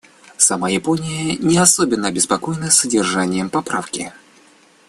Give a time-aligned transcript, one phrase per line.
[0.35, 4.11] Сама Япония не особенно обеспокоена содержанием поправки.